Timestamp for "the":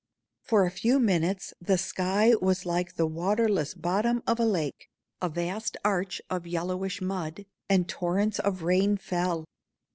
1.61-1.77, 2.95-3.05